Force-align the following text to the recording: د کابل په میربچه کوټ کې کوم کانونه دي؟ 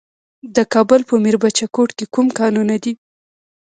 د 0.55 0.57
کابل 0.73 1.01
په 1.09 1.15
میربچه 1.23 1.65
کوټ 1.75 1.89
کې 1.97 2.05
کوم 2.13 2.27
کانونه 2.39 2.75
دي؟ 2.83 2.93